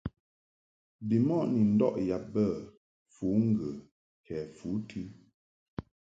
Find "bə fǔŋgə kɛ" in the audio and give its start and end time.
2.33-4.37